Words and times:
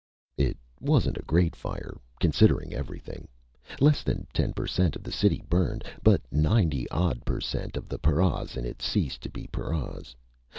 It 0.39 0.57
wasn't 0.79 1.19
a 1.19 1.27
great 1.27 1.55
fire, 1.55 1.95
considering 2.19 2.73
everything. 2.73 3.27
Less 3.79 4.01
than 4.01 4.25
ten 4.33 4.51
per 4.51 4.65
cent 4.65 4.95
of 4.95 5.03
the 5.03 5.11
city 5.11 5.43
burned, 5.47 5.83
but 6.01 6.21
ninety 6.31 6.89
odd 6.89 7.23
per 7.23 7.39
cent 7.39 7.77
of 7.77 7.87
the 7.87 7.99
paras 7.99 8.57
in 8.57 8.65
it 8.65 8.81
ceased 8.81 9.21
to 9.21 9.29
be 9.29 9.45
paras. 9.51 10.15